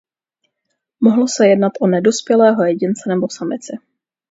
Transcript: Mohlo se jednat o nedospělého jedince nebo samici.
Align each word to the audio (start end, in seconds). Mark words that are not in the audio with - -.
Mohlo 1.01 1.27
se 1.27 1.47
jednat 1.47 1.73
o 1.79 1.87
nedospělého 1.87 2.63
jedince 2.65 3.09
nebo 3.09 3.29
samici. 3.29 3.77